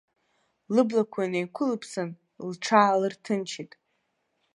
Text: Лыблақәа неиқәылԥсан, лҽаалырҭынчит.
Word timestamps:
Лыблақәа 0.73 1.31
неиқәылԥсан, 1.31 2.09
лҽаалырҭынчит. 2.49 3.71